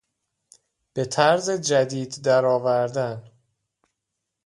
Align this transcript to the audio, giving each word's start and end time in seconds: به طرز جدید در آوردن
به 0.93 1.05
طرز 1.05 1.49
جدید 1.49 2.19
در 2.23 2.45
آوردن 2.45 3.23